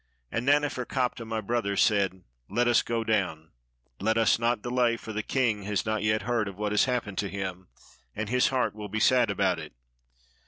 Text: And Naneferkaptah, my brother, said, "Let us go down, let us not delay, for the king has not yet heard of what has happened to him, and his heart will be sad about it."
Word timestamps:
And 0.31 0.47
Naneferkaptah, 0.47 1.25
my 1.27 1.41
brother, 1.41 1.77
said, 1.77 2.23
"Let 2.49 2.67
us 2.67 2.81
go 2.81 3.03
down, 3.03 3.51
let 3.99 4.17
us 4.17 4.39
not 4.39 4.63
delay, 4.63 4.97
for 4.97 5.13
the 5.13 5.21
king 5.21 5.61
has 5.65 5.85
not 5.85 6.01
yet 6.01 6.23
heard 6.23 6.47
of 6.47 6.57
what 6.57 6.71
has 6.71 6.85
happened 6.85 7.19
to 7.19 7.29
him, 7.29 7.67
and 8.15 8.27
his 8.27 8.47
heart 8.47 8.73
will 8.73 8.89
be 8.89 8.99
sad 8.99 9.29
about 9.29 9.59
it." 9.59 9.75